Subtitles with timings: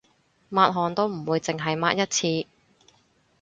[0.49, 2.47] 抹汗都唔會淨係抹一次